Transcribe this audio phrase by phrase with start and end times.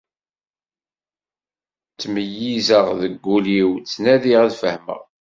[1.93, 5.01] Ttmeyyizeɣ deg wul-iw, ttnadiɣ ad fehmeɣ.